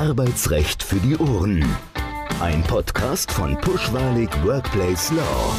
[0.00, 1.62] Arbeitsrecht für die Ohren.
[2.40, 5.54] Ein Podcast von Pushwalig Workplace Law.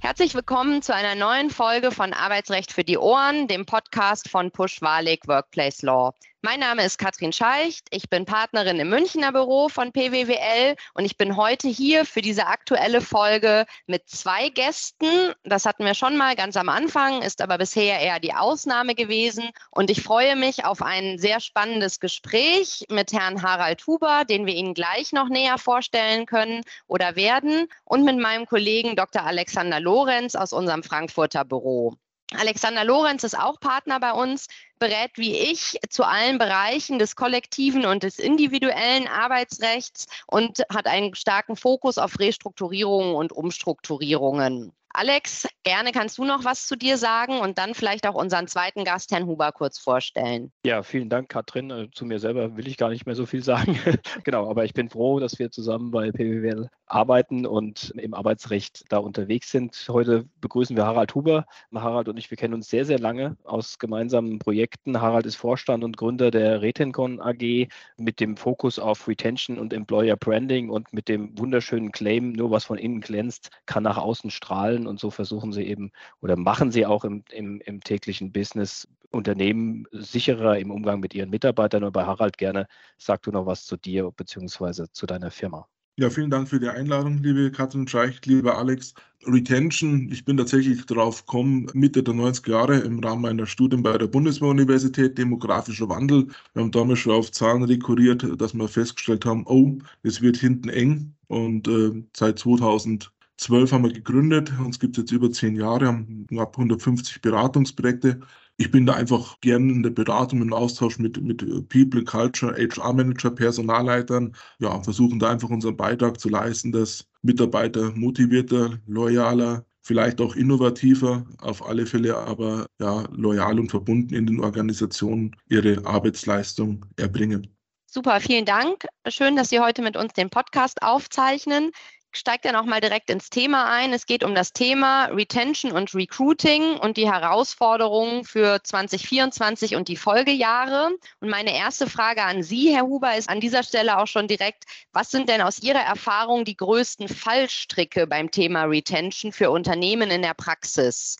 [0.00, 5.26] Herzlich willkommen zu einer neuen Folge von Arbeitsrecht für die Ohren, dem Podcast von Pushwalig
[5.26, 6.12] Workplace Law.
[6.44, 7.86] Mein Name ist Katrin Scheicht.
[7.90, 12.48] Ich bin Partnerin im Münchner Büro von PWWL und ich bin heute hier für diese
[12.48, 15.32] aktuelle Folge mit zwei Gästen.
[15.44, 19.48] Das hatten wir schon mal ganz am Anfang, ist aber bisher eher die Ausnahme gewesen.
[19.70, 24.54] Und ich freue mich auf ein sehr spannendes Gespräch mit Herrn Harald Huber, den wir
[24.54, 29.24] Ihnen gleich noch näher vorstellen können oder werden, und mit meinem Kollegen Dr.
[29.24, 31.96] Alexander Lorenz aus unserem Frankfurter Büro.
[32.32, 34.46] Alexander Lorenz ist auch Partner bei uns,
[34.78, 41.14] berät wie ich zu allen Bereichen des kollektiven und des individuellen Arbeitsrechts und hat einen
[41.14, 44.72] starken Fokus auf Restrukturierungen und Umstrukturierungen.
[44.96, 48.84] Alex, gerne kannst du noch was zu dir sagen und dann vielleicht auch unseren zweiten
[48.84, 50.52] Gast, Herrn Huber, kurz vorstellen.
[50.64, 51.70] Ja, vielen Dank, Katrin.
[51.70, 53.76] Äh, zu mir selber will ich gar nicht mehr so viel sagen.
[54.22, 58.98] genau, aber ich bin froh, dass wir zusammen bei PWWL arbeiten und im Arbeitsrecht da
[58.98, 59.84] unterwegs sind.
[59.88, 61.44] Heute begrüßen wir Harald Huber.
[61.74, 65.00] Harald und ich, wir kennen uns sehr, sehr lange aus gemeinsamen Projekten.
[65.00, 70.16] Harald ist Vorstand und Gründer der Retencon AG mit dem Fokus auf Retention und Employer
[70.16, 74.83] Branding und mit dem wunderschönen Claim, nur was von innen glänzt, kann nach außen strahlen
[74.84, 74.86] können.
[74.86, 75.90] Und so versuchen sie eben
[76.20, 81.30] oder machen sie auch im, im, im täglichen Business Unternehmen sicherer im Umgang mit ihren
[81.30, 81.90] Mitarbeitern.
[81.92, 82.66] Bei Harald gerne
[82.98, 84.86] sag du noch was zu dir bzw.
[84.92, 85.66] zu deiner Firma.
[85.96, 88.94] Ja, vielen Dank für die Einladung, liebe Katrin Scheicht, lieber Alex.
[89.26, 93.96] Retention, ich bin tatsächlich drauf gekommen, Mitte der 90er Jahre im Rahmen meiner Studien bei
[93.96, 96.26] der Bundeswehruniversität, demografischer Wandel.
[96.52, 100.68] Wir haben damals schon auf Zahlen rekurriert, dass wir festgestellt haben, oh, es wird hinten
[100.68, 101.14] eng.
[101.28, 105.88] Und äh, seit 2000 Zwölf haben wir gegründet, uns gibt es jetzt über zehn Jahre,
[105.88, 108.20] haben knapp 150 Beratungsprojekte.
[108.56, 113.30] Ich bin da einfach gern in der Beratung, im Austausch mit, mit People, Culture, HR-Manager,
[113.30, 114.36] Personalleitern.
[114.60, 121.26] Ja, versuchen da einfach unseren Beitrag zu leisten, dass Mitarbeiter motivierter, loyaler, vielleicht auch innovativer,
[121.38, 127.48] auf alle Fälle aber ja, loyal und verbunden in den Organisationen ihre Arbeitsleistung erbringen.
[127.86, 128.86] Super, vielen Dank.
[129.08, 131.70] Schön, dass Sie heute mit uns den Podcast aufzeichnen
[132.16, 133.92] steigt dann auch mal direkt ins Thema ein.
[133.92, 139.96] Es geht um das Thema Retention und Recruiting und die Herausforderungen für 2024 und die
[139.96, 140.90] Folgejahre.
[141.20, 144.64] Und meine erste Frage an Sie, Herr Huber, ist an dieser Stelle auch schon direkt,
[144.92, 150.22] was sind denn aus Ihrer Erfahrung die größten Fallstricke beim Thema Retention für Unternehmen in
[150.22, 151.16] der Praxis?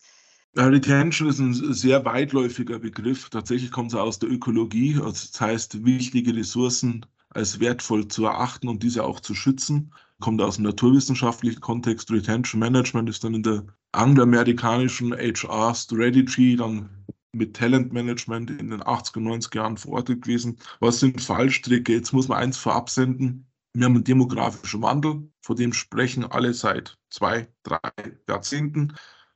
[0.55, 3.29] Retention ist ein sehr weitläufiger Begriff.
[3.29, 4.95] Tatsächlich kommt es aus der Ökologie.
[4.95, 10.41] Also das heißt, wichtige Ressourcen als wertvoll zu erachten und diese auch zu schützen kommt
[10.41, 12.11] aus dem naturwissenschaftlichen Kontext.
[12.11, 16.89] Retention Management ist dann in der angloamerikanischen HR Strategy, dann
[17.33, 20.57] mit Talent Management in den 80er, 90er Jahren verortet gewesen.
[20.79, 21.93] Was sind Fallstricke?
[21.93, 23.47] Jetzt muss man eins vorab senden.
[23.73, 27.79] Wir haben einen demografischen Wandel, vor dem sprechen alle seit zwei, drei
[28.27, 28.95] Jahrzehnten.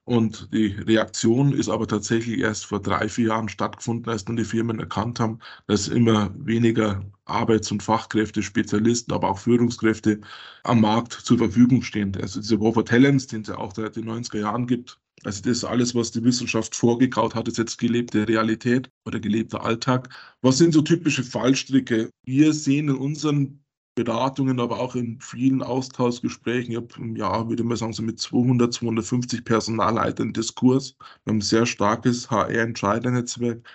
[0.09, 4.43] Und die Reaktion ist aber tatsächlich erst vor drei, vier Jahren stattgefunden, als dann die
[4.43, 5.37] Firmen erkannt haben,
[5.67, 10.19] dass immer weniger Arbeits- und Fachkräfte, Spezialisten, aber auch Führungskräfte
[10.63, 12.17] am Markt zur Verfügung stehen.
[12.19, 14.99] Also diese War for Talents, den es ja auch seit den 90er Jahren gibt.
[15.25, 19.63] Also das ist alles, was die Wissenschaft vorgekaut hat, ist jetzt gelebte Realität oder gelebter
[19.63, 20.09] Alltag.
[20.41, 22.09] Was sind so typische Fallstricke?
[22.25, 23.63] Wir sehen in unseren
[24.03, 26.71] Beratungen, aber auch in vielen Austauschgesprächen.
[26.71, 30.95] Ich habe im Jahr, würde man sagen, so mit 200, 250 Personalleitern Diskurs.
[31.23, 33.67] Wir haben ein sehr starkes HR-Entscheidernetzwerk.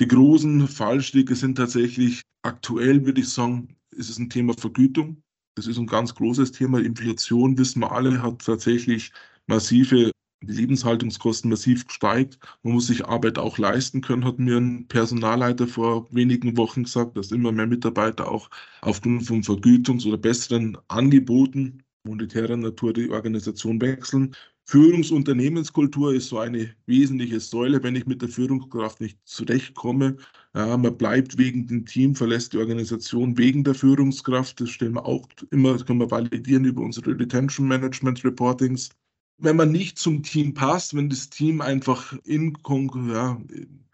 [0.00, 5.22] Die großen Fallstricke sind tatsächlich aktuell, würde ich sagen, ist es ein Thema Vergütung.
[5.54, 6.80] Das ist ein ganz großes Thema.
[6.80, 9.12] Inflation, wissen wir alle, hat tatsächlich
[9.46, 10.12] massive
[10.42, 12.38] die Lebenshaltungskosten massiv gesteigt.
[12.62, 17.16] Man muss sich Arbeit auch leisten können, hat mir ein Personalleiter vor wenigen Wochen gesagt,
[17.16, 18.50] dass immer mehr Mitarbeiter auch
[18.80, 24.34] aufgrund von Vergütungs- oder besseren Angeboten monetärer Natur die Organisation wechseln.
[24.64, 30.16] Führungsunternehmenskultur ist so eine wesentliche Säule, wenn ich mit der Führungskraft nicht zurechtkomme.
[30.54, 34.60] Ja, man bleibt wegen dem Team, verlässt die Organisation wegen der Führungskraft.
[34.60, 38.90] Das stellen wir auch immer, können wir validieren über unsere Retention Management Reportings
[39.40, 42.56] wenn man nicht zum Team passt, wenn das Team einfach in
[43.08, 43.40] ja,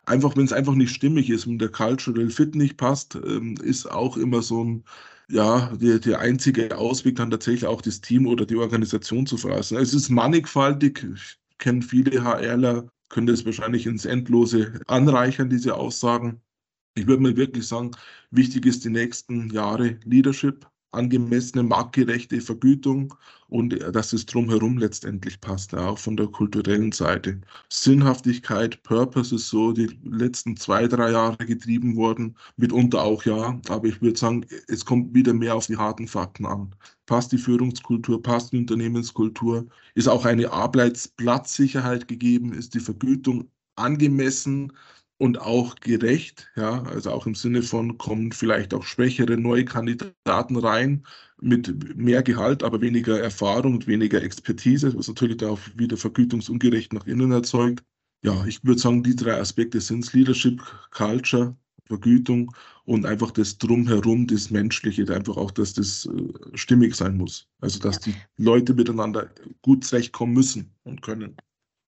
[0.04, 3.90] einfach wenn es einfach nicht stimmig ist, wenn der Cultural Fit nicht passt, ähm, ist
[3.90, 4.84] auch immer so ein
[5.28, 9.76] ja, der, der einzige Ausweg dann tatsächlich auch das Team oder die Organisation zu verlassen.
[9.76, 11.04] Es ist mannigfaltig.
[11.14, 16.40] Ich kenne viele HRler, können das wahrscheinlich ins Endlose anreichern, diese Aussagen.
[16.94, 17.90] Ich würde mal wirklich sagen,
[18.30, 23.14] wichtig ist die nächsten Jahre Leadership, angemessene, marktgerechte Vergütung
[23.48, 27.40] und äh, dass es drumherum letztendlich passt, auch von der kulturellen Seite.
[27.68, 33.86] Sinnhaftigkeit, Purpose ist so die letzten zwei, drei Jahre getrieben worden, mitunter auch ja, aber
[33.88, 36.74] ich würde sagen, es kommt wieder mehr auf die harten Fakten an.
[37.06, 44.72] Passt die Führungskultur, passt die Unternehmenskultur, ist auch eine Arbeitsplatzsicherheit gegeben, ist die Vergütung angemessen,
[45.18, 50.56] und auch gerecht, ja, also auch im Sinne von kommen vielleicht auch schwächere neue Kandidaten
[50.56, 51.06] rein
[51.40, 56.92] mit mehr Gehalt, aber weniger Erfahrung und weniger Expertise, was natürlich da auch wieder vergütungsungerecht
[56.92, 57.84] nach innen erzeugt.
[58.22, 62.54] Ja, ich würde sagen, die drei Aspekte sind Leadership, Culture, Vergütung
[62.84, 67.48] und einfach das Drumherum, das Menschliche, einfach auch, dass das äh, stimmig sein muss.
[67.60, 69.30] Also, dass die Leute miteinander
[69.62, 71.36] gut zurechtkommen müssen und können.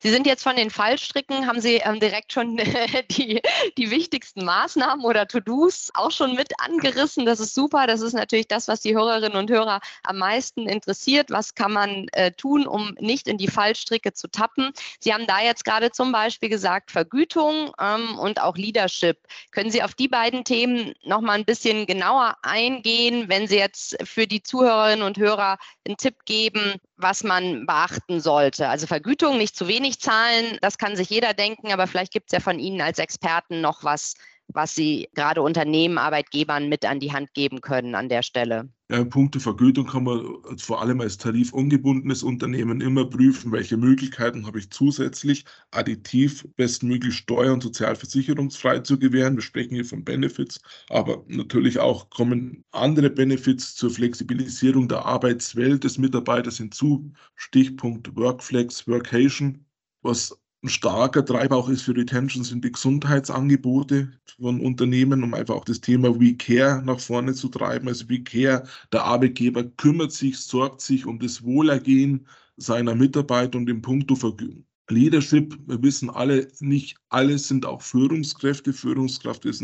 [0.00, 2.56] Sie sind jetzt von den Fallstricken, haben Sie ähm, direkt schon
[3.10, 3.42] die,
[3.76, 7.26] die wichtigsten Maßnahmen oder To-Dos auch schon mit angerissen.
[7.26, 7.88] Das ist super.
[7.88, 11.30] Das ist natürlich das, was die Hörerinnen und Hörer am meisten interessiert.
[11.30, 14.70] Was kann man äh, tun, um nicht in die Fallstricke zu tappen?
[15.00, 19.18] Sie haben da jetzt gerade zum Beispiel gesagt, Vergütung ähm, und auch Leadership.
[19.50, 23.96] Können Sie auf die beiden Themen noch mal ein bisschen genauer eingehen, wenn Sie jetzt
[24.04, 28.68] für die Zuhörerinnen und Hörer einen Tipp geben, was man beachten sollte?
[28.68, 32.32] Also Vergütung, nicht zu wenig Zahlen, das kann sich jeder denken, aber vielleicht gibt es
[32.32, 34.14] ja von Ihnen als Experten noch was,
[34.48, 38.68] was Sie gerade Unternehmen, Arbeitgebern mit an die Hand geben können an der Stelle.
[38.90, 44.46] Ja, in puncto Vergütung kann man vor allem als tarifungebundenes Unternehmen immer prüfen, welche Möglichkeiten
[44.46, 49.36] habe ich zusätzlich additiv bestmöglich steuer- und sozialversicherungsfrei zu gewähren.
[49.36, 55.84] Wir sprechen hier von Benefits, aber natürlich auch kommen andere Benefits zur Flexibilisierung der Arbeitswelt
[55.84, 57.12] des Mitarbeiters hinzu.
[57.34, 59.66] Stichpunkt Workflex, Workation
[60.00, 64.10] was ein starker Treiber auch ist für Retention, sind die Gesundheitsangebote
[64.40, 67.88] von Unternehmen, um einfach auch das Thema We Care nach vorne zu treiben.
[67.88, 72.26] Also We Care, der Arbeitgeber kümmert sich, sorgt sich um das Wohlergehen
[72.56, 74.64] seiner Mitarbeiter und im Punkto Vergütung.
[74.90, 78.72] Leadership, wir wissen alle, nicht alle sind auch Führungskräfte.
[78.72, 79.62] Führungskraft ist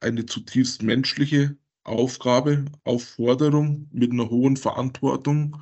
[0.00, 5.56] eine zutiefst menschliche Aufgabe, Aufforderung mit einer hohen Verantwortung.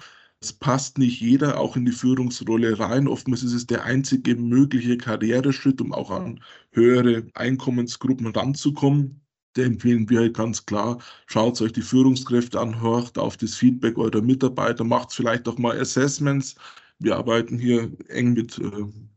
[0.44, 3.08] Es passt nicht jeder auch in die Führungsrolle rein.
[3.08, 6.38] Oftmals ist es der einzige mögliche Karriereschritt, um auch an
[6.72, 9.22] höhere Einkommensgruppen ranzukommen.
[9.54, 13.96] Da empfehlen wir halt ganz klar, schaut euch die Führungskräfte an, hört auf das Feedback
[13.96, 16.56] eurer Mitarbeiter, macht vielleicht auch mal Assessments.
[16.98, 18.70] Wir arbeiten hier eng mit äh,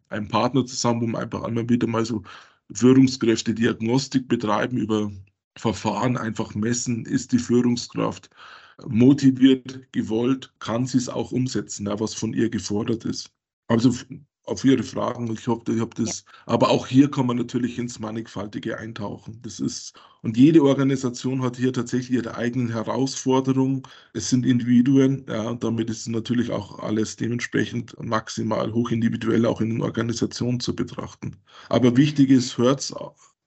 [0.07, 2.23] einem Partner zusammen, um einfach einmal wieder mal so
[2.71, 5.11] Führungskräfte-Diagnostik betreiben über
[5.57, 8.29] Verfahren, einfach messen, ist die Führungskraft
[8.85, 13.31] motiviert, gewollt, kann sie es auch umsetzen, ja, was von ihr gefordert ist.
[13.67, 13.93] Also
[14.47, 15.31] auf Ihre Fragen.
[15.33, 16.23] Ich hoffe, ich habe das.
[16.25, 16.31] Ja.
[16.45, 19.39] Aber auch hier kann man natürlich ins Mannigfaltige eintauchen.
[19.41, 23.83] Das ist, und jede Organisation hat hier tatsächlich ihre eigenen Herausforderungen.
[24.13, 29.69] Es sind Individuen, ja, und damit ist natürlich auch alles dementsprechend maximal hochindividuell auch in
[29.69, 31.35] den Organisationen zu betrachten.
[31.69, 32.93] Aber wichtig ist, hört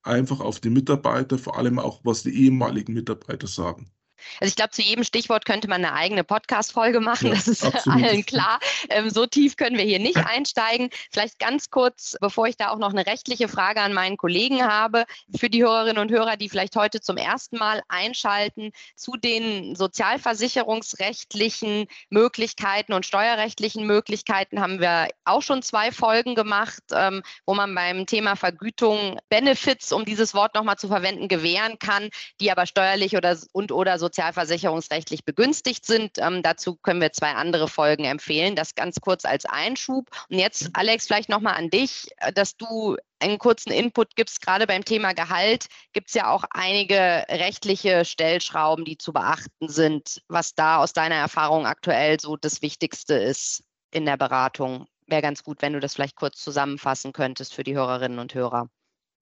[0.03, 3.91] einfach auf die Mitarbeiter, vor allem auch, was die ehemaligen Mitarbeiter sagen.
[4.41, 7.65] Also ich glaube, zu jedem Stichwort könnte man eine eigene Podcast-Folge machen, ja, das ist
[7.65, 8.05] absolut.
[8.05, 8.61] allen klar.
[8.89, 10.91] Ähm, so tief können wir hier nicht einsteigen.
[11.11, 15.05] Vielleicht ganz kurz, bevor ich da auch noch eine rechtliche Frage an meinen Kollegen habe,
[15.37, 21.87] für die Hörerinnen und Hörer, die vielleicht heute zum ersten Mal einschalten, zu den sozialversicherungsrechtlichen
[22.11, 28.07] Möglichkeiten und steuerrechtlichen Möglichkeiten haben wir auch schon zwei Folgen gemacht, ähm, wo man beim
[28.07, 33.37] Thema Vergütung Benefits, um dieses Wort nochmal zu verwenden, gewähren kann, die aber steuerlich oder
[33.53, 36.19] und oder sozial sozialversicherungsrechtlich begünstigt sind.
[36.19, 38.57] Ähm, dazu können wir zwei andere Folgen empfehlen.
[38.57, 40.11] Das ganz kurz als Einschub.
[40.29, 44.41] Und jetzt, Alex, vielleicht nochmal an dich, äh, dass du einen kurzen Input gibst.
[44.41, 50.23] Gerade beim Thema Gehalt gibt es ja auch einige rechtliche Stellschrauben, die zu beachten sind.
[50.29, 53.63] Was da aus deiner Erfahrung aktuell so das Wichtigste ist
[53.93, 54.87] in der Beratung.
[55.07, 58.69] Wäre ganz gut, wenn du das vielleicht kurz zusammenfassen könntest für die Hörerinnen und Hörer.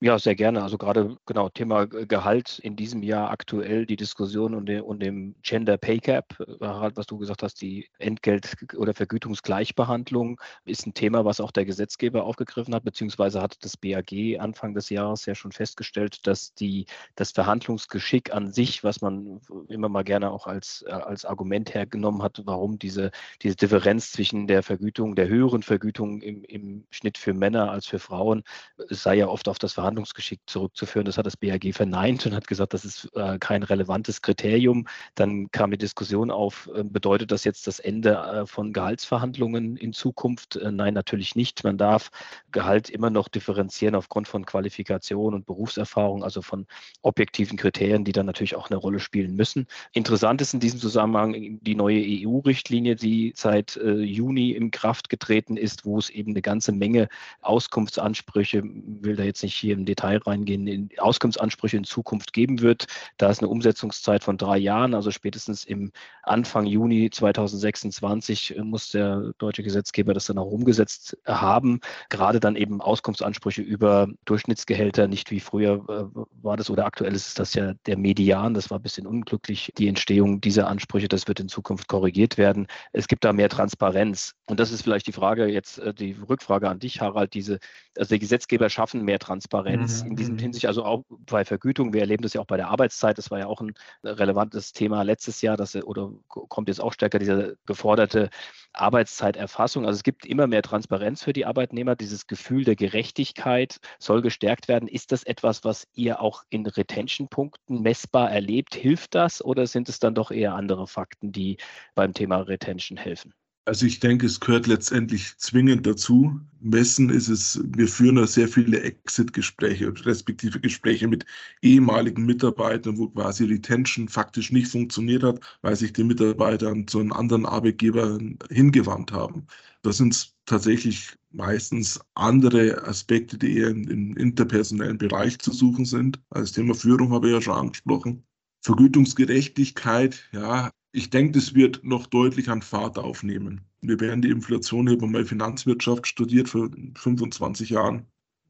[0.01, 0.63] Ja, sehr gerne.
[0.63, 5.35] Also gerade genau Thema Gehalt in diesem Jahr aktuell die Diskussion und, dem, und dem
[5.43, 10.95] Gender Pay Gap, äh, Harald, was du gesagt hast, die Entgelt- oder Vergütungsgleichbehandlung ist ein
[10.95, 15.35] Thema, was auch der Gesetzgeber aufgegriffen hat, beziehungsweise hat das BAG Anfang des Jahres ja
[15.35, 16.87] schon festgestellt, dass die,
[17.17, 22.23] das Verhandlungsgeschick an sich, was man immer mal gerne auch als, äh, als Argument hergenommen
[22.23, 23.11] hat, warum diese,
[23.43, 27.99] diese Differenz zwischen der Vergütung, der höheren Vergütung im, im Schnitt für Männer als für
[27.99, 28.45] Frauen,
[28.89, 31.07] es sei ja oft auf das Verhandlungsgeschick Verhandlungsgeschick zurückzuführen.
[31.07, 34.87] Das hat das BAG verneint und hat gesagt, das ist äh, kein relevantes Kriterium.
[35.15, 39.95] Dann kam die Diskussion auf, äh, bedeutet das jetzt das Ende äh, von Gehaltsverhandlungen in
[39.95, 40.57] Zukunft?
[40.57, 41.65] Äh, nein, natürlich nicht.
[41.65, 42.11] Man darf
[42.53, 46.67] Gehalt immer noch differenzieren aufgrund von Qualifikation und Berufserfahrung, also von
[47.01, 49.67] objektiven Kriterien, die dann natürlich auch eine Rolle spielen müssen.
[49.93, 55.57] Interessant ist in diesem Zusammenhang die neue EU-Richtlinie, die seit äh, Juni in Kraft getreten
[55.57, 57.09] ist, wo es eben eine ganze Menge
[57.41, 62.87] Auskunftsansprüche, will da jetzt nicht hier im Detail reingehen, Auskunftsansprüche in Zukunft geben wird.
[63.17, 65.93] Da ist eine Umsetzungszeit von drei Jahren, also spätestens im
[66.23, 71.81] Anfang Juni 2026 äh, muss der deutsche Gesetzgeber das dann auch umgesetzt haben.
[72.09, 77.39] Gerade dann eben Auskunftsansprüche über Durchschnittsgehälter, nicht wie früher äh, war das oder aktuell ist
[77.39, 78.55] das ja der Median.
[78.55, 81.09] Das war ein bisschen unglücklich, die Entstehung dieser Ansprüche.
[81.09, 82.67] Das wird in Zukunft korrigiert werden.
[82.93, 84.35] Es gibt da mehr Transparenz.
[84.47, 87.35] Und das ist vielleicht die Frage jetzt, äh, die Rückfrage an dich, Harald.
[87.35, 87.59] Diese,
[87.97, 90.07] also die Gesetzgeber schaffen mehr Transparenz mhm.
[90.07, 90.39] in diesem mhm.
[90.41, 91.93] Hinsicht, also auch bei Vergütung.
[91.93, 93.19] Wir erleben das ja auch bei der Arbeitszeit.
[93.19, 97.19] Das war ja auch ein relevantes Thema letztes Jahr, dass oder kommt jetzt auch stärker
[97.19, 98.31] diese geforderte
[98.73, 99.87] Arbeitszeiterfassung.
[99.87, 101.97] Also es gibt immer mehr Transparenz für die Arbeitnehmer.
[101.97, 104.89] Dieses Gefühl der Gerechtigkeit soll gestärkt werden.
[104.89, 108.75] Ist das etwas, was ihr auch in Retention-Punkten messbar erlebt?
[108.75, 111.59] Hilft das oder sind es dann doch eher andere Fakten, die
[111.95, 113.35] beim Thema Retention helfen?
[113.69, 116.41] Also ich denke, es gehört letztendlich zwingend dazu.
[116.59, 121.27] Messen ist es, wir führen da sehr viele Exit-Gespräche, respektive Gespräche mit
[121.61, 127.13] ehemaligen Mitarbeitern, wo quasi Retention faktisch nicht funktioniert hat, weil sich die Mitarbeiter zu einem
[127.13, 129.47] anderen Arbeitgeber hingewandt haben.
[129.83, 136.19] Das sind tatsächlich meistens andere Aspekte, die eher im interpersonellen Bereich zu suchen sind.
[136.31, 138.25] Als Thema Führung habe ich ja schon angesprochen.
[138.63, 143.61] Vergütungsgerechtigkeit, ja, ich denke, das wird noch deutlich an Fahrt aufnehmen.
[143.83, 148.05] Wir werden die Inflation, ich habe mal Finanzwirtschaft studiert vor 25 Jahren.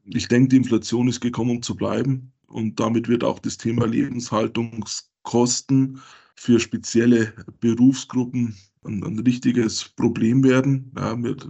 [0.05, 2.33] Ich denke, die Inflation ist gekommen, um zu bleiben.
[2.47, 6.01] Und damit wird auch das Thema Lebenshaltungskosten
[6.39, 8.55] für spezielle Berufsgruppen
[8.85, 10.91] ein, ein richtiges Problem werden.
[10.97, 11.45] Ja, mit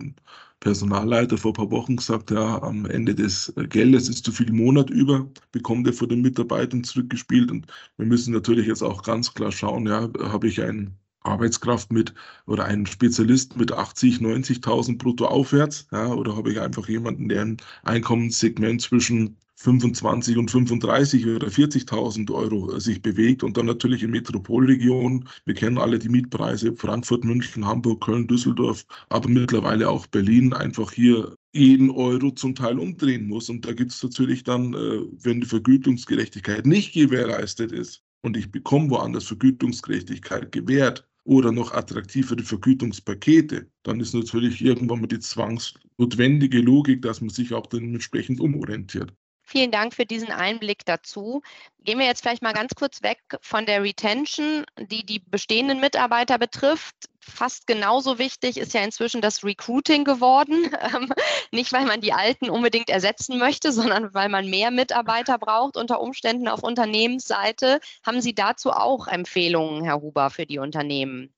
[0.60, 4.89] Personalleiter vor ein paar Wochen gesagt, ja, am Ende des Geldes ist zu viel Monat
[4.89, 7.51] über, bekommt er von den Mitarbeitern zurückgespielt.
[7.51, 7.67] Und
[7.98, 12.15] wir müssen natürlich jetzt auch ganz klar schauen, ja, habe ich einen Arbeitskraft mit
[12.48, 17.43] oder einen Spezialist mit 80, 90.000 brutto aufwärts, ja, oder habe ich einfach jemanden, der
[17.43, 24.12] ein Einkommenssegment zwischen 25 und 35 oder 40.000 Euro sich bewegt und dann natürlich in
[24.12, 25.28] Metropolregionen.
[25.44, 30.94] Wir kennen alle die Mietpreise Frankfurt, München, Hamburg, Köln, Düsseldorf, aber mittlerweile auch Berlin einfach
[30.94, 33.50] hier jeden Euro zum Teil umdrehen muss.
[33.50, 38.51] Und da gibt es natürlich dann, äh, wenn die Vergütungsgerechtigkeit nicht gewährleistet ist und ich
[38.51, 46.60] bekomme woanders Vergütungsgerechtigkeit gewährt, oder noch attraktivere Vergütungspakete, dann ist natürlich irgendwann mal die zwangsnotwendige
[46.60, 49.13] Logik, dass man sich auch dementsprechend umorientiert.
[49.50, 51.41] Vielen Dank für diesen Einblick dazu.
[51.79, 56.38] Gehen wir jetzt vielleicht mal ganz kurz weg von der Retention, die die bestehenden Mitarbeiter
[56.38, 56.96] betrifft.
[57.20, 60.70] Fast genauso wichtig ist ja inzwischen das Recruiting geworden.
[60.96, 61.12] Ähm,
[61.51, 66.00] nicht, weil man die Alten unbedingt ersetzen möchte, sondern weil man mehr Mitarbeiter braucht unter
[66.00, 67.79] Umständen auf Unternehmensseite.
[68.06, 71.34] Haben Sie dazu auch Empfehlungen, Herr Huber, für die Unternehmen?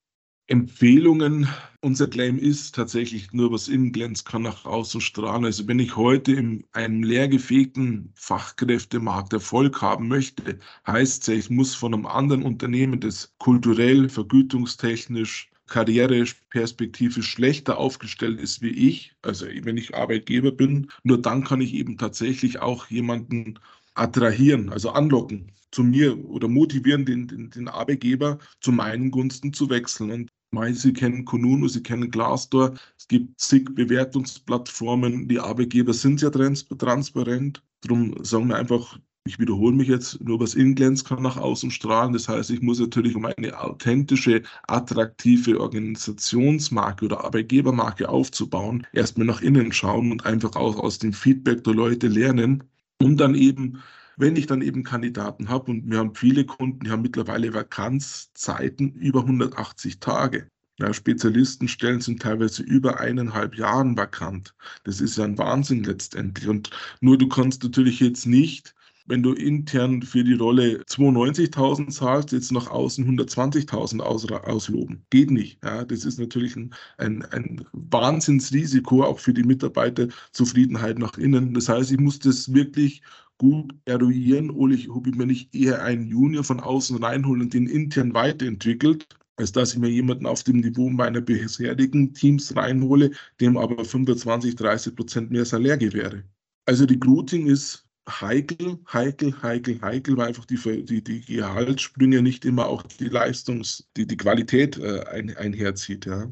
[0.52, 1.48] Empfehlungen.
[1.80, 5.46] Unser Claim ist tatsächlich nur, was innen glänzt, kann nach außen strahlen.
[5.46, 11.74] Also wenn ich heute in einem leergefegten Fachkräftemarkt Erfolg haben möchte, heißt es, ich muss
[11.74, 19.78] von einem anderen Unternehmen, das kulturell, vergütungstechnisch, karriereperspektivisch schlechter aufgestellt ist wie ich, also wenn
[19.78, 23.58] ich Arbeitgeber bin, nur dann kann ich eben tatsächlich auch jemanden
[23.94, 29.70] attrahieren, also anlocken zu mir oder motivieren den, den, den Arbeitgeber zu meinen Gunsten zu
[29.70, 30.12] wechseln.
[30.12, 30.31] Und
[30.74, 32.74] Sie kennen Konuno, Sie kennen Glassdoor.
[32.98, 35.30] Es gibt zig Bewertungsplattformen.
[35.30, 37.64] Die Arbeitgeber sind sehr transparent.
[37.82, 41.72] Darum sagen wir einfach, ich wiederhole mich jetzt, nur was in glänzt, kann nach außen
[41.72, 42.12] strahlen.
[42.12, 49.42] Das heißt, ich muss natürlich, um eine authentische, attraktive Organisationsmarke oder Arbeitgebermarke aufzubauen, erstmal nach
[49.42, 52.66] innen schauen und einfach auch aus dem Feedback der Leute lernen,
[53.02, 53.82] um dann eben
[54.22, 58.94] wenn ich dann eben Kandidaten habe und wir haben viele Kunden, die haben mittlerweile Vakanzzeiten
[58.94, 60.48] über 180 Tage.
[60.78, 64.54] Ja, Spezialistenstellen sind teilweise über eineinhalb Jahren vakant.
[64.84, 66.48] Das ist ja ein Wahnsinn letztendlich.
[66.48, 66.70] Und
[67.02, 68.76] nur du kannst natürlich jetzt nicht,
[69.08, 75.04] wenn du intern für die Rolle 92.000 zahlst, jetzt nach außen 120.000 aus, ausloben.
[75.10, 75.64] Geht nicht.
[75.64, 81.54] Ja, das ist natürlich ein, ein, ein Wahnsinnsrisiko auch für die Mitarbeiterzufriedenheit nach innen.
[81.56, 83.02] Das heißt, ich muss das wirklich
[83.42, 87.56] gut eruieren oder ich, ob ich mir nicht eher einen Junior von außen reinholen und
[87.56, 93.10] den intern weiterentwickelt, als dass ich mir jemanden auf dem Niveau meiner bisherigen Teams reinhole,
[93.40, 96.24] dem aber 25, 30 Prozent mehr Salär gewähre.
[96.68, 102.68] Also Recruiting ist heikel, heikel, heikel, heikel, weil einfach die, die, die Gehaltssprünge nicht immer
[102.68, 106.06] auch die Leistungs-, die, die Qualität äh, ein, einherzieht.
[106.06, 106.30] Ja.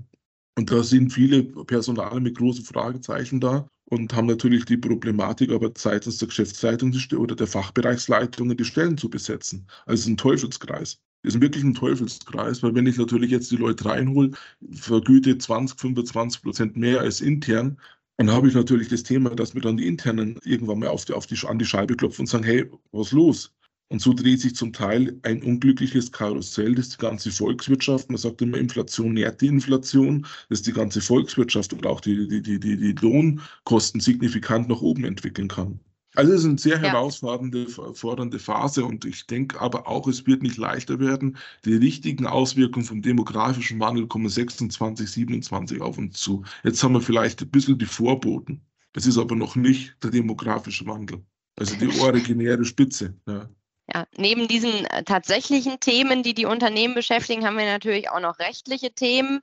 [0.59, 5.71] Und da sind viele Personale mit großen Fragezeichen da und haben natürlich die Problematik, aber
[5.75, 9.67] seitens der Geschäftsleitung oder der Fachbereichsleitungen die Stellen zu besetzen.
[9.85, 10.99] Also es ist ein Teufelskreis.
[11.23, 14.31] Das ist wirklich ein Teufelskreis, weil wenn ich natürlich jetzt die Leute reinhole,
[14.71, 17.77] vergüte 20, 25 Prozent mehr als intern,
[18.17, 21.13] dann habe ich natürlich das Thema, dass mir dann die Internen irgendwann mal auf die,
[21.13, 23.53] auf die, an die Scheibe klopfen und sagen, hey, was los?
[23.91, 28.41] Und so dreht sich zum Teil ein unglückliches Karussell, das die ganze Volkswirtschaft, man sagt
[28.41, 32.77] immer, Inflation nährt die Inflation, dass die ganze Volkswirtschaft und auch die, die, die, die,
[32.77, 35.79] die Lohnkosten signifikant nach oben entwickeln kann.
[36.15, 40.43] Also es ist eine sehr herausfordernde fordernde Phase und ich denke aber auch, es wird
[40.43, 41.37] nicht leichter werden.
[41.65, 46.43] Die richtigen Auswirkungen vom demografischen Wandel kommen 26, 27 auf uns zu.
[46.63, 48.61] Jetzt haben wir vielleicht ein bisschen die Vorboten.
[48.93, 51.23] Es ist aber noch nicht der demografische Wandel.
[51.55, 53.15] Also die originäre Spitze.
[53.27, 53.49] Ja.
[53.93, 58.39] Ja, neben diesen äh, tatsächlichen Themen, die die Unternehmen beschäftigen, haben wir natürlich auch noch
[58.39, 59.41] rechtliche Themen.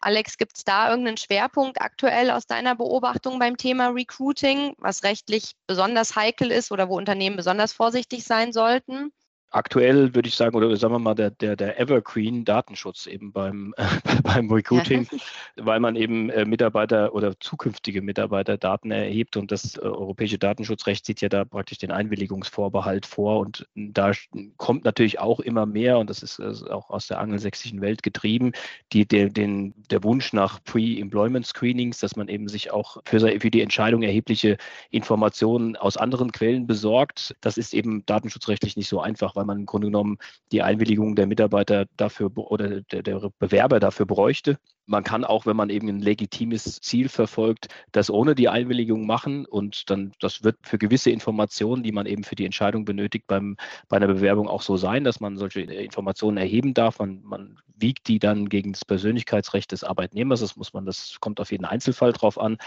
[0.00, 5.56] Alex, gibt es da irgendeinen Schwerpunkt aktuell aus deiner Beobachtung beim Thema Recruiting, was rechtlich
[5.66, 9.12] besonders heikel ist oder wo Unternehmen besonders vorsichtig sein sollten?
[9.50, 13.74] Aktuell würde ich sagen, oder sagen wir mal, der, der, der Evergreen Datenschutz eben beim,
[13.76, 13.84] äh,
[14.22, 15.06] beim Recruiting,
[15.56, 21.06] weil man eben äh, Mitarbeiter oder zukünftige Mitarbeiter Daten erhebt und das äh, europäische Datenschutzrecht
[21.06, 24.12] sieht ja da praktisch den Einwilligungsvorbehalt vor und da
[24.56, 28.52] kommt natürlich auch immer mehr und das ist also auch aus der angelsächsischen Welt getrieben,
[28.92, 33.50] die, der, den, der Wunsch nach Pre-Employment Screenings, dass man eben sich auch für, für
[33.50, 34.58] die Entscheidung erhebliche
[34.90, 37.34] Informationen aus anderen Quellen besorgt.
[37.40, 40.18] Das ist eben datenschutzrechtlich nicht so einfach weil man im Grunde genommen
[40.52, 44.58] die Einwilligung der Mitarbeiter dafür oder der, der Bewerber dafür bräuchte.
[44.86, 49.46] Man kann auch, wenn man eben ein legitimes Ziel verfolgt, das ohne die Einwilligung machen
[49.46, 53.56] und dann, das wird für gewisse Informationen, die man eben für die Entscheidung benötigt, beim,
[53.88, 56.98] bei einer Bewerbung auch so sein, dass man solche Informationen erheben darf.
[56.98, 60.40] Man, man wiegt die dann gegen das Persönlichkeitsrecht des Arbeitnehmers.
[60.40, 62.58] Das muss man, das kommt auf jeden Einzelfall drauf an.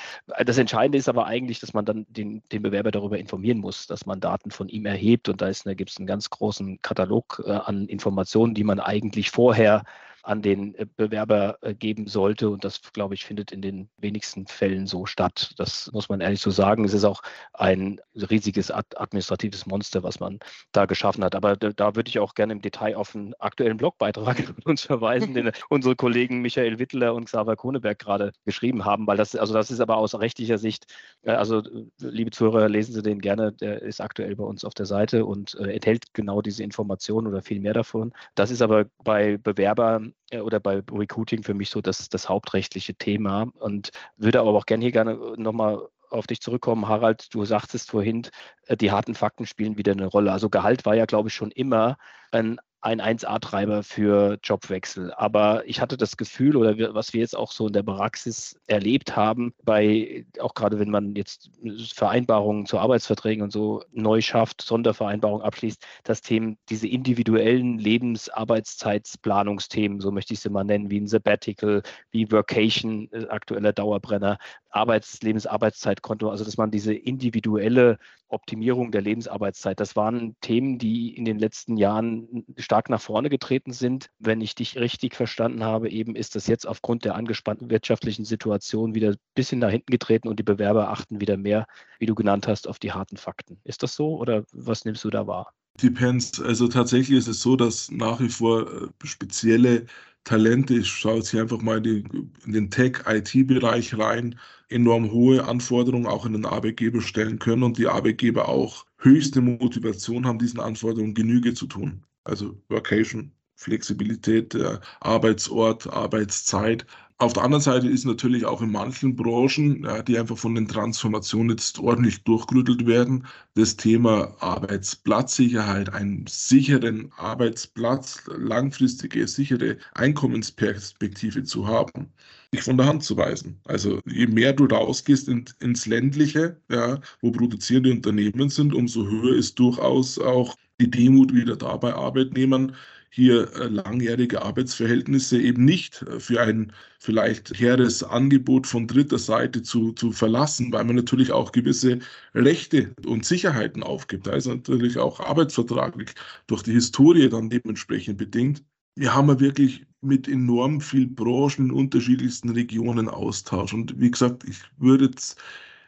[0.46, 4.06] Das Entscheidende ist aber eigentlich, dass man dann den, den Bewerber darüber informieren muss, dass
[4.06, 7.52] man Daten von ihm erhebt und da, da gibt es einen ganz großen Katalog äh,
[7.52, 9.84] an Informationen, die man eigentlich vorher
[10.24, 12.50] an den äh, Bewerber äh, geben sollte.
[12.50, 15.54] Und das, glaube ich, findet in den wenigsten Fällen so statt.
[15.58, 16.86] Das muss man ehrlich so sagen.
[16.86, 17.22] Es ist auch
[17.54, 20.40] ein riesiges administratives Monster, was man
[20.72, 21.36] da geschaffen hat.
[21.36, 25.34] Aber da würde ich auch gerne im Detail auf einen aktuellen Blogbeitrag von uns verweisen,
[25.34, 29.72] den unsere Kollegen Michael Wittler und Xaver Koneberg gerade geschrieben haben, weil das, also das
[29.72, 30.86] ist aber aus rechtlicher Sicht,
[31.24, 31.62] äh, also
[32.00, 35.56] liebe Zuhörer, lesen Sie den gerne, der ist aktuell bei uns auf der Seite und
[35.56, 38.14] enthält genau diese Informationen oder viel mehr davon.
[38.36, 42.96] Das ist aber bei Bewerbern äh, oder bei Recruiting für mich so das, das hauptrechtliche
[42.96, 47.34] Thema und würde aber auch gerne hier gerne nochmal auf dich zurückkommen, Harald.
[47.34, 48.28] Du sagtest vorhin,
[48.68, 50.32] äh, die harten Fakten spielen wieder eine Rolle.
[50.32, 51.98] Also Gehalt war ja, glaube ich, schon immer
[52.32, 55.14] ein ein 1A-Treiber für Jobwechsel.
[55.14, 59.16] Aber ich hatte das Gefühl, oder was wir jetzt auch so in der Praxis erlebt
[59.16, 61.52] haben, bei auch gerade wenn man jetzt
[61.94, 70.12] Vereinbarungen zu Arbeitsverträgen und so neu schafft, Sondervereinbarungen abschließt, dass Themen, diese individuellen Lebensarbeitszeitsplanungsthemen, so
[70.12, 74.40] möchte ich sie mal nennen, wie ein Sabbatical, wie Workation, äh, aktueller Dauerbrenner,
[74.72, 78.00] Arbeits-, Lebensarbeitszeitkonto, also dass man diese individuelle
[78.32, 83.74] Optimierung der Lebensarbeitszeit, das waren Themen, die in den letzten Jahren stark nach vorne getreten
[83.74, 84.10] sind.
[84.20, 88.96] Wenn ich dich richtig verstanden habe, eben ist das jetzt aufgrund der angespannten wirtschaftlichen Situation
[88.96, 91.66] wieder ein bisschen nach hinten getreten und die Bewerber achten wieder mehr,
[92.00, 93.60] wie du genannt hast, auf die harten Fakten.
[93.64, 95.54] Ist das so oder was nimmst du da wahr?
[95.82, 96.42] Depends.
[96.42, 99.86] Also tatsächlich ist es so, dass nach wie vor äh, spezielle
[100.24, 104.38] Talente, ich schaue jetzt hier einfach mal in, den Tech-IT-Bereich rein,
[104.72, 110.26] enorm hohe Anforderungen auch an den Arbeitgeber stellen können und die Arbeitgeber auch höchste Motivation
[110.26, 112.04] haben, diesen Anforderungen Genüge zu tun.
[112.24, 114.58] Also Workation, Flexibilität,
[115.00, 116.86] Arbeitsort, Arbeitszeit.
[117.22, 121.52] Auf der anderen Seite ist natürlich auch in manchen Branchen, die einfach von den Transformationen
[121.52, 132.12] jetzt ordentlich durchgerüttelt werden, das Thema Arbeitsplatzsicherheit, einen sicheren Arbeitsplatz, langfristige, sichere Einkommensperspektive zu haben,
[132.54, 133.60] nicht von der Hand zu weisen.
[133.66, 139.36] Also je mehr du rausgehst in, ins Ländliche, ja, wo produzierende Unternehmen sind, umso höher
[139.36, 142.76] ist durchaus auch die Demut wieder da bei Arbeitnehmern,
[143.14, 149.62] hier äh, langjährige Arbeitsverhältnisse eben nicht äh, für ein vielleicht hehres Angebot von dritter Seite
[149.64, 152.00] zu, zu verlassen, weil man natürlich auch gewisse
[152.34, 154.28] Rechte und Sicherheiten aufgibt.
[154.28, 156.12] Da ist natürlich auch arbeitsvertraglich
[156.48, 158.64] durch die Historie dann dementsprechend bedingt.
[158.96, 163.74] Wir haben ja wirklich mit enorm viel Branchen in unterschiedlichsten Regionen Austausch.
[163.74, 165.38] Und wie gesagt, ich würde jetzt,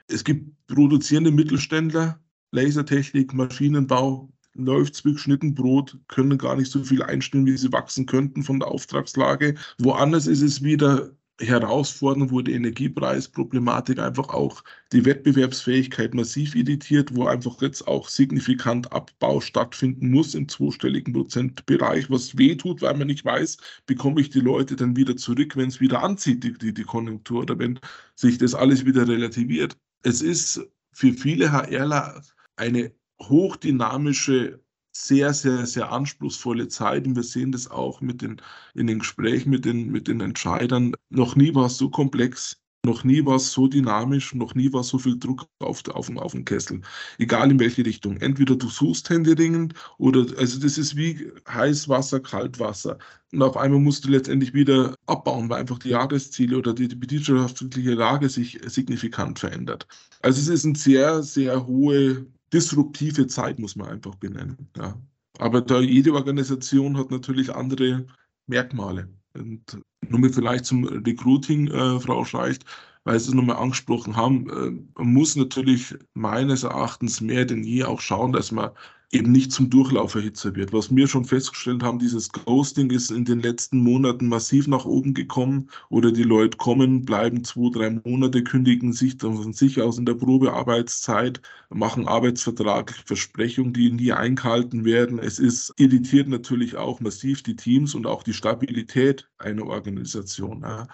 [0.07, 2.19] es gibt produzierende Mittelständler,
[2.51, 7.71] Lasertechnik, Maschinenbau, läuft es wie geschnitten Brot, können gar nicht so viel einstellen, wie sie
[7.71, 9.55] wachsen könnten von der Auftragslage.
[9.79, 17.25] Woanders ist es wieder herausfordernd, wo die Energiepreisproblematik einfach auch die Wettbewerbsfähigkeit massiv irritiert, wo
[17.25, 23.25] einfach jetzt auch signifikant Abbau stattfinden muss im zweistelligen Prozentbereich, was wehtut, weil man nicht
[23.25, 26.83] weiß, bekomme ich die Leute dann wieder zurück, wenn es wieder anzieht, die, die, die
[26.83, 27.79] Konjunktur, oder wenn
[28.15, 29.75] sich das alles wieder relativiert.
[30.03, 30.61] Es ist
[30.91, 32.21] für viele HRler
[32.55, 34.60] eine hochdynamische,
[34.95, 37.08] sehr, sehr, sehr anspruchsvolle Zeit.
[37.08, 38.41] Und wir sehen das auch mit den,
[38.76, 40.93] in den Gesprächen mit den, mit den Entscheidern.
[41.10, 42.63] Noch nie war es so komplex.
[42.86, 46.32] Noch nie war es so dynamisch, noch nie war so viel Druck auf, auf, auf
[46.34, 46.82] dem Kessel.
[47.17, 48.17] Egal in welche Richtung.
[48.17, 52.97] Entweder du suchst händeringend oder, also das ist wie heiß Wasser, kalt Wasser.
[53.32, 57.10] Und auf einmal musst du letztendlich wieder abbauen, weil einfach die Jahresziele oder die, die
[57.10, 59.88] wirtschaftliche Lage sich signifikant verändert.
[60.21, 64.69] Also es ist eine sehr, sehr hohe disruptive Zeit, muss man einfach benennen.
[64.77, 64.95] Ja.
[65.39, 68.05] Aber da jede Organisation hat natürlich andere
[68.47, 69.09] Merkmale.
[69.33, 72.65] Und nur mal vielleicht zum Recruiting, äh, Frau Scheicht,
[73.03, 77.83] weil Sie es nochmal angesprochen haben, äh, man muss natürlich meines Erachtens mehr denn je
[77.83, 78.71] auch schauen, dass man
[79.13, 80.73] eben nicht zum Durchlauferhitzer wird.
[80.73, 85.13] Was wir schon festgestellt haben, dieses Ghosting ist in den letzten Monaten massiv nach oben
[85.13, 89.97] gekommen oder die Leute kommen, bleiben zwei, drei Monate, kündigen sich dann von sich aus
[89.97, 95.19] in der Probearbeitszeit, machen Arbeitsvertrag, Versprechungen, die nie eingehalten werden.
[95.19, 100.62] Es ist irritiert natürlich auch massiv die Teams und auch die Stabilität einer Organisation.
[100.62, 100.88] Ja.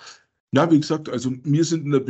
[0.51, 2.08] Ja, wie gesagt, also wir sind in der,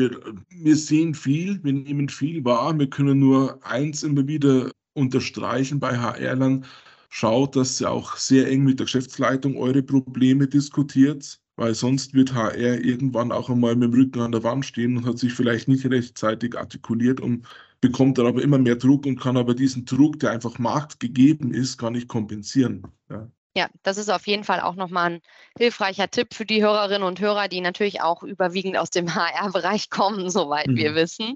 [0.50, 5.98] wir sehen viel, wir nehmen viel wahr, wir können nur eins immer wieder unterstreichen bei
[5.98, 6.66] HR-Lern,
[7.10, 12.34] schaut, dass ihr auch sehr eng mit der Geschäftsleitung eure Probleme diskutiert, weil sonst wird
[12.34, 15.68] HR irgendwann auch einmal mit dem Rücken an der Wand stehen und hat sich vielleicht
[15.68, 17.48] nicht rechtzeitig artikuliert und
[17.82, 21.78] bekommt dann aber immer mehr Druck und kann aber diesen Druck, der einfach marktgegeben ist,
[21.78, 22.84] gar nicht kompensieren.
[23.10, 23.30] Ja.
[23.58, 25.22] Ja, das ist auf jeden Fall auch nochmal ein
[25.58, 30.30] hilfreicher Tipp für die Hörerinnen und Hörer, die natürlich auch überwiegend aus dem HR-Bereich kommen,
[30.30, 30.76] soweit mhm.
[30.76, 31.36] wir wissen.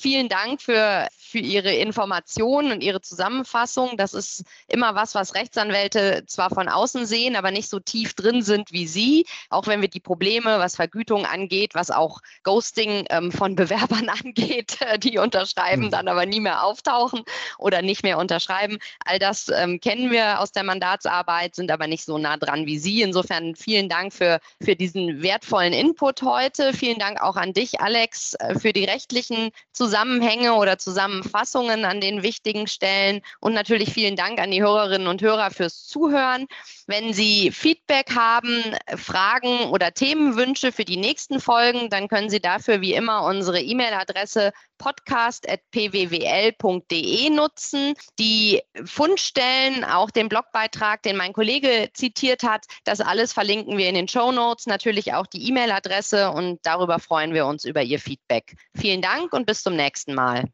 [0.00, 3.96] Vielen Dank für, für Ihre Informationen und Ihre Zusammenfassung.
[3.96, 8.42] Das ist immer was, was Rechtsanwälte zwar von außen sehen, aber nicht so tief drin
[8.42, 9.26] sind wie Sie.
[9.50, 14.78] Auch wenn wir die Probleme, was Vergütung angeht, was auch Ghosting ähm, von Bewerbern angeht,
[14.98, 15.90] die unterschreiben, mhm.
[15.90, 17.24] dann aber nie mehr auftauchen
[17.58, 18.78] oder nicht mehr unterschreiben.
[19.04, 22.78] All das ähm, kennen wir aus der Mandatsarbeit, sind aber nicht so nah dran wie
[22.78, 23.02] Sie.
[23.02, 26.72] Insofern vielen Dank für, für diesen wertvollen Input heute.
[26.72, 32.02] Vielen Dank auch an dich, Alex, äh, für die rechtlichen Zusammenhänge Zusammenhänge oder Zusammenfassungen an
[32.02, 33.22] den wichtigen Stellen.
[33.40, 36.46] Und natürlich vielen Dank an die Hörerinnen und Hörer fürs Zuhören.
[36.86, 38.62] Wenn Sie Feedback haben,
[38.96, 44.52] Fragen oder Themenwünsche für die nächsten Folgen, dann können Sie dafür wie immer unsere E-Mail-Adresse
[44.78, 47.94] podcast.pwwl.de nutzen.
[48.18, 53.94] Die Fundstellen, auch den Blogbeitrag, den mein Kollege zitiert hat, das alles verlinken wir in
[53.94, 58.54] den Show Notes, natürlich auch die E-Mail-Adresse und darüber freuen wir uns über Ihr Feedback.
[58.76, 60.44] Vielen Dank und bis zum nächsten Mal.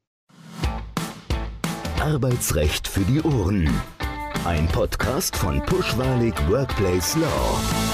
[2.00, 3.80] Arbeitsrecht für die Ohren.
[4.44, 7.93] Ein Podcast von Pushwalig Workplace Law.